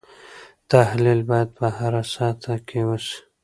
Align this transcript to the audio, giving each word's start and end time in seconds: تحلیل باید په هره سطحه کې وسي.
تحلیل 0.71 1.19
باید 1.29 1.49
په 1.57 1.65
هره 1.77 2.01
سطحه 2.13 2.55
کې 2.67 2.81
وسي. 2.87 3.15